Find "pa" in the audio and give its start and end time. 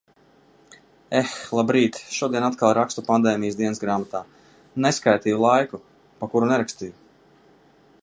6.23-6.33